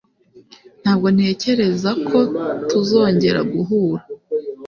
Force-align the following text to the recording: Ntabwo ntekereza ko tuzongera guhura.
Ntabwo 0.81 1.07
ntekereza 1.15 1.91
ko 2.07 2.19
tuzongera 2.69 3.39
guhura. 3.53 4.03